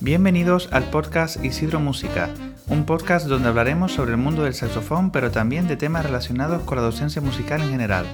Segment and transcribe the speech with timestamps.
[0.00, 2.30] Bienvenidos al podcast Isidro Música,
[2.68, 6.76] un podcast donde hablaremos sobre el mundo del saxofón, pero también de temas relacionados con
[6.76, 8.06] la docencia musical en general.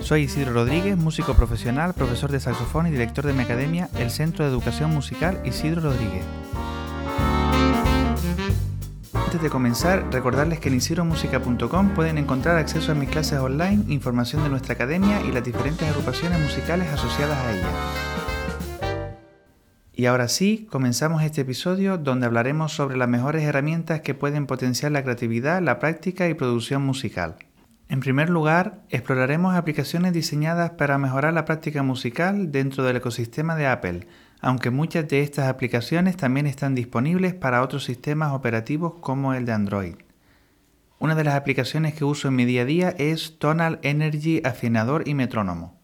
[0.00, 4.46] Soy Isidro Rodríguez, músico profesional, profesor de saxofón y director de mi academia, el Centro
[4.46, 6.24] de Educación Musical Isidro Rodríguez.
[9.12, 14.42] Antes de comenzar, recordarles que en isidromusica.com pueden encontrar acceso a mis clases online, información
[14.42, 18.25] de nuestra academia y las diferentes agrupaciones musicales asociadas a ella.
[19.98, 24.92] Y ahora sí, comenzamos este episodio donde hablaremos sobre las mejores herramientas que pueden potenciar
[24.92, 27.36] la creatividad, la práctica y producción musical.
[27.88, 33.68] En primer lugar, exploraremos aplicaciones diseñadas para mejorar la práctica musical dentro del ecosistema de
[33.68, 34.06] Apple,
[34.42, 39.52] aunque muchas de estas aplicaciones también están disponibles para otros sistemas operativos como el de
[39.52, 39.94] Android.
[40.98, 45.08] Una de las aplicaciones que uso en mi día a día es Tonal Energy Afinador
[45.08, 45.75] y Metrónomo.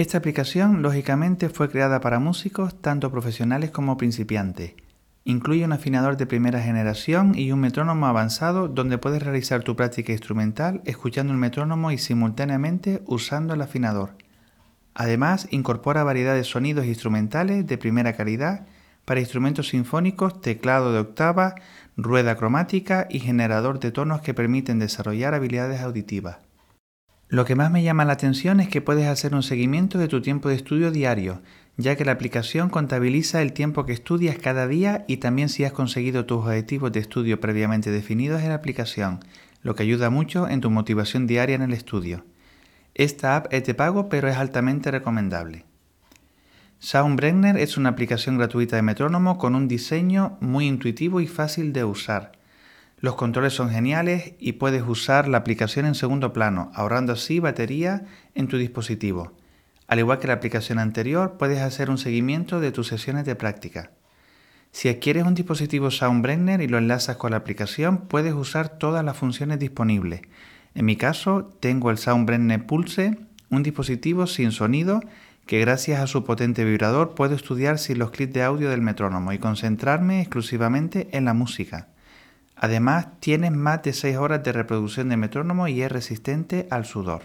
[0.00, 4.72] Esta aplicación lógicamente fue creada para músicos tanto profesionales como principiantes
[5.24, 10.12] Incluye un afinador de primera generación y un metrónomo avanzado donde puedes realizar tu práctica
[10.12, 14.16] instrumental escuchando el metrónomo y simultáneamente usando el afinador.
[14.94, 18.66] Además, incorpora variedad de sonidos instrumentales de primera calidad
[19.04, 21.56] para instrumentos sinfónicos, teclado de octava,
[21.98, 26.38] rueda cromática y generador de tonos que permiten desarrollar habilidades auditivas.
[27.30, 30.20] Lo que más me llama la atención es que puedes hacer un seguimiento de tu
[30.20, 31.42] tiempo de estudio diario,
[31.76, 35.70] ya que la aplicación contabiliza el tiempo que estudias cada día y también si has
[35.70, 39.20] conseguido tus objetivos de estudio previamente definidos en la aplicación,
[39.62, 42.24] lo que ayuda mucho en tu motivación diaria en el estudio.
[42.96, 45.66] Esta app es de pago pero es altamente recomendable.
[46.80, 51.84] Soundbrenner es una aplicación gratuita de metrónomo con un diseño muy intuitivo y fácil de
[51.84, 52.39] usar.
[53.00, 58.04] Los controles son geniales y puedes usar la aplicación en segundo plano, ahorrando así batería
[58.34, 59.32] en tu dispositivo.
[59.88, 63.90] Al igual que la aplicación anterior, puedes hacer un seguimiento de tus sesiones de práctica.
[64.70, 69.16] Si adquieres un dispositivo Soundbrenner y lo enlazas con la aplicación, puedes usar todas las
[69.16, 70.20] funciones disponibles.
[70.74, 73.18] En mi caso, tengo el Soundbrenner Pulse,
[73.48, 75.00] un dispositivo sin sonido
[75.46, 79.32] que gracias a su potente vibrador puedo estudiar sin los clics de audio del metrónomo
[79.32, 81.88] y concentrarme exclusivamente en la música.
[82.62, 87.22] Además, tienes más de 6 horas de reproducción de metrónomo y es resistente al sudor.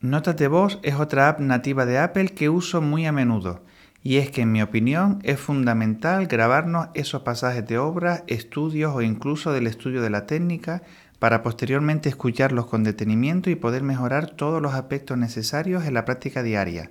[0.00, 3.64] Notas de voz es otra app nativa de Apple que uso muy a menudo,
[4.02, 9.00] y es que en mi opinión es fundamental grabarnos esos pasajes de obras, estudios o
[9.00, 10.82] incluso del estudio de la técnica
[11.18, 16.42] para posteriormente escucharlos con detenimiento y poder mejorar todos los aspectos necesarios en la práctica
[16.42, 16.90] diaria.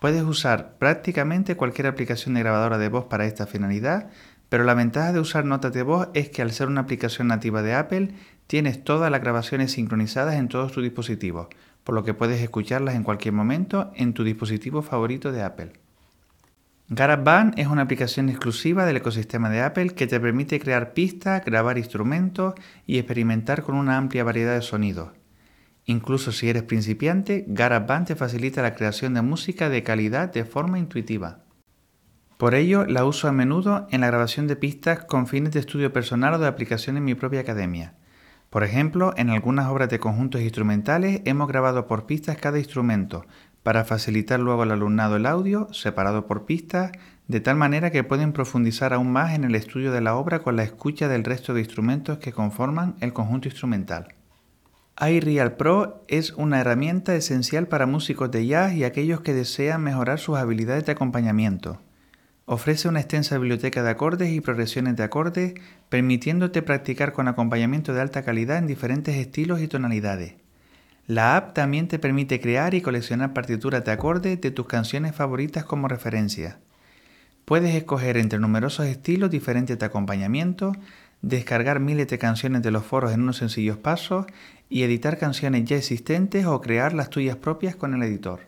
[0.00, 4.10] Puedes usar prácticamente cualquier aplicación de grabadora de voz para esta finalidad,
[4.52, 7.62] pero la ventaja de usar notas de voz es que al ser una aplicación nativa
[7.62, 8.10] de Apple,
[8.46, 11.46] tienes todas las grabaciones sincronizadas en todos tus dispositivos,
[11.84, 15.72] por lo que puedes escucharlas en cualquier momento en tu dispositivo favorito de Apple.
[16.90, 21.78] GarageBand es una aplicación exclusiva del ecosistema de Apple que te permite crear pistas, grabar
[21.78, 22.52] instrumentos
[22.86, 25.12] y experimentar con una amplia variedad de sonidos.
[25.86, 30.78] Incluso si eres principiante, GarageBand te facilita la creación de música de calidad de forma
[30.78, 31.38] intuitiva.
[32.42, 35.92] Por ello, la uso a menudo en la grabación de pistas con fines de estudio
[35.92, 37.94] personal o de aplicación en mi propia academia.
[38.50, 43.26] Por ejemplo, en algunas obras de conjuntos instrumentales hemos grabado por pistas cada instrumento,
[43.62, 46.90] para facilitar luego al alumnado el audio, separado por pistas,
[47.28, 50.56] de tal manera que pueden profundizar aún más en el estudio de la obra con
[50.56, 54.16] la escucha del resto de instrumentos que conforman el conjunto instrumental.
[55.00, 60.18] iReal Pro es una herramienta esencial para músicos de jazz y aquellos que desean mejorar
[60.18, 61.78] sus habilidades de acompañamiento.
[62.44, 65.54] Ofrece una extensa biblioteca de acordes y progresiones de acordes,
[65.88, 70.34] permitiéndote practicar con acompañamiento de alta calidad en diferentes estilos y tonalidades.
[71.06, 75.64] La app también te permite crear y coleccionar partituras de acordes de tus canciones favoritas
[75.64, 76.58] como referencia.
[77.44, 80.72] Puedes escoger entre numerosos estilos diferentes de acompañamiento,
[81.20, 84.26] descargar miles de canciones de los foros en unos sencillos pasos
[84.68, 88.40] y editar canciones ya existentes o crear las tuyas propias con el editor.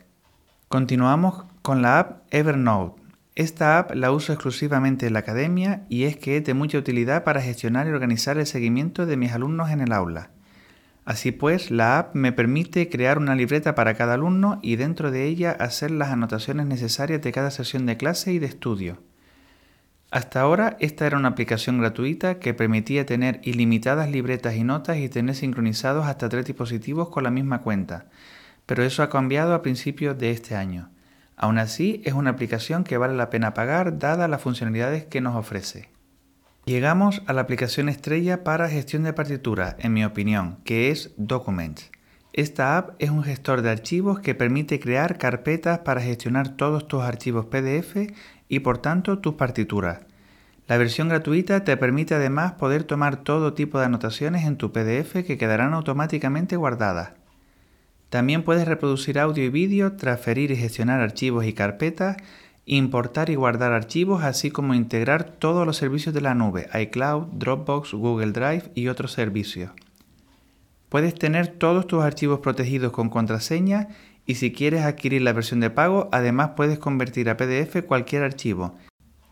[0.67, 3.04] Continuamos con la app Evernote
[3.35, 7.25] esta app la uso exclusivamente en la academia y es que es de mucha utilidad
[7.25, 10.31] para gestionar y organizar el seguimiento de mis alumnos en el aula.
[11.03, 15.25] Así pues, la app me permite crear una libreta para cada alumno y dentro de
[15.25, 19.03] ella hacer las anotaciones necesarias de cada sesión de clase y de estudio.
[20.11, 25.09] Hasta ahora esta era una aplicación gratuita que permitía tener ilimitadas libretas y notas y
[25.09, 28.05] tener sincronizados hasta tres dispositivos con la misma cuenta,
[28.65, 30.89] pero eso ha cambiado a principios de este año.
[31.37, 35.35] Aún así, es una aplicación que vale la pena pagar dadas las funcionalidades que nos
[35.35, 35.89] ofrece.
[36.65, 41.91] Llegamos a la aplicación estrella para gestión de partituras, en mi opinión, que es Documents.
[42.33, 47.03] Esta app es un gestor de archivos que permite crear carpetas para gestionar todos tus
[47.03, 48.11] archivos PDF
[48.49, 49.99] y por tanto tus partituras.
[50.67, 55.23] La versión gratuita te permite además poder tomar todo tipo de anotaciones en tu PDF
[55.25, 57.11] que quedarán automáticamente guardadas.
[58.15, 62.15] También puedes reproducir audio y vídeo, transferir y gestionar archivos y carpetas,
[62.65, 67.91] importar y guardar archivos, así como integrar todos los servicios de la nube, iCloud, Dropbox,
[67.91, 69.71] Google Drive y otros servicios.
[70.87, 73.89] Puedes tener todos tus archivos protegidos con contraseña
[74.25, 78.77] y si quieres adquirir la versión de pago, además puedes convertir a PDF cualquier archivo,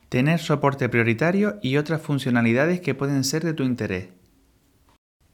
[0.09, 4.09] tener soporte prioritario y otras funcionalidades que pueden ser de tu interés.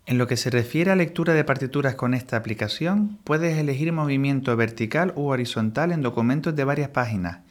[0.09, 4.57] En lo que se refiere a lectura de partituras con esta aplicación, puedes elegir movimiento
[4.57, 7.41] vertical u horizontal en documentos de varias páginas,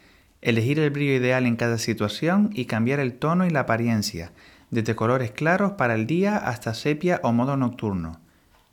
[0.43, 4.33] elegir el brillo ideal en cada situación y cambiar el tono y la apariencia,
[4.73, 8.21] desde colores claros para el día hasta sepia o modo nocturno.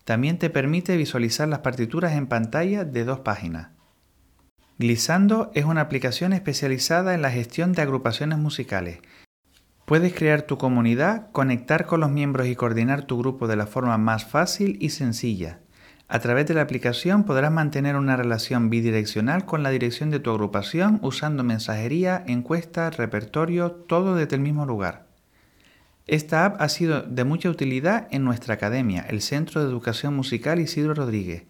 [0.04, 3.68] También te permite visualizar las partituras en pantalla de dos páginas.
[4.80, 8.98] Glissando es una aplicación especializada en la gestión de agrupaciones musicales.
[9.86, 14.00] Puedes crear tu comunidad, conectar con los miembros y coordinar tu grupo de la forma
[14.00, 15.60] más fácil y sencilla.
[16.08, 20.32] A través de la aplicación podrás mantener una relación bidireccional con la dirección de tu
[20.32, 25.06] agrupación usando mensajería, encuestas, repertorio, todo desde el mismo lugar.
[26.08, 30.60] Esta app ha sido de mucha utilidad en nuestra academia, el Centro de Educación Musical
[30.60, 31.46] Isidro Rodríguez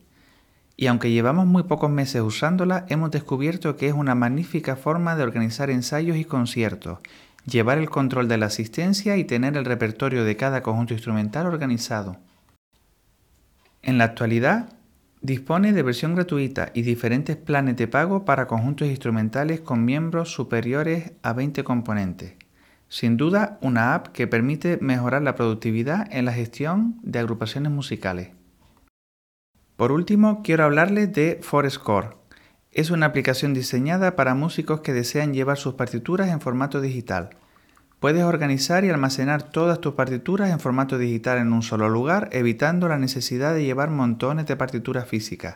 [0.78, 5.24] y aunque llevamos muy pocos meses usándola, hemos descubierto que es una magnífica forma de
[5.24, 7.00] organizar ensayos y conciertos,
[7.46, 12.18] llevar el control de la asistencia y tener el repertorio de cada conjunto instrumental organizado.
[13.82, 14.70] En la actualidad,
[15.22, 21.14] dispone de versión gratuita y diferentes planes de pago para conjuntos instrumentales con miembros superiores
[21.22, 22.34] a 20 componentes.
[22.88, 28.30] Sin duda, una app que permite mejorar la productividad en la gestión de agrupaciones musicales.
[29.76, 32.10] Por último, quiero hablarles de Forescore.
[32.76, 37.30] Es una aplicación diseñada para músicos que desean llevar sus partituras en formato digital.
[38.02, 42.90] Puedes organizar y almacenar todas tus partituras en formato digital en un solo lugar, evitando
[42.90, 45.56] la necesidad de llevar montones de partituras físicas.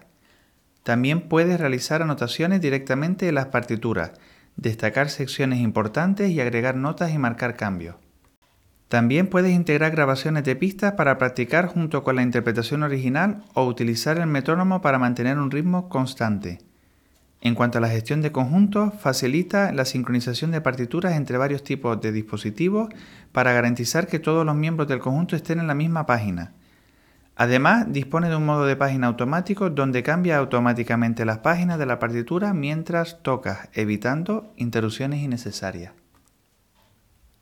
[0.84, 4.14] También puedes realizar anotaciones directamente en las partituras,
[4.56, 7.98] destacar secciones importantes y agregar notas y marcar cambios.
[8.88, 14.18] También puedes integrar grabaciones de pistas para practicar junto con la interpretación original o utilizar
[14.20, 16.69] el metrónomo para mantener un ritmo constante.
[17.42, 22.00] En cuanto a la gestión de conjuntos, facilita la sincronización de partituras entre varios tipos
[22.02, 22.90] de dispositivos
[23.32, 26.54] para garantizar que todos los miembros del conjunto estén en la misma página.
[27.38, 31.98] Además, dispone de un modo de página automático donde cambia automáticamente las páginas de la
[31.98, 35.94] partitura mientras tocas, evitando interrupciones innecesarias.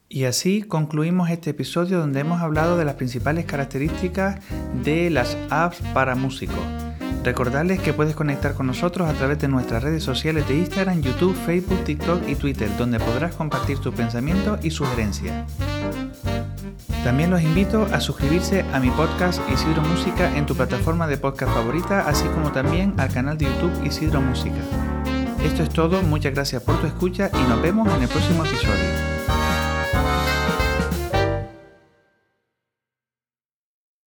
[0.10, 4.40] Y así concluimos este episodio donde hemos hablado de las principales características
[4.84, 6.87] de las apps para músicos.
[7.24, 11.36] Recordarles que puedes conectar con nosotros a través de nuestras redes sociales de Instagram, YouTube,
[11.46, 15.46] Facebook, TikTok y Twitter, donde podrás compartir tus pensamientos y sugerencias.
[17.04, 21.54] También los invito a suscribirse a mi podcast Isidro Música en tu plataforma de podcast
[21.54, 24.60] favorita, así como también al canal de YouTube Isidro Música.
[25.44, 29.07] Esto es todo, muchas gracias por tu escucha y nos vemos en el próximo episodio.